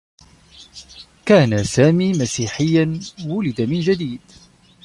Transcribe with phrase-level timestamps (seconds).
[1.25, 4.21] كان سامي مسيحيّا وُلد من جديد.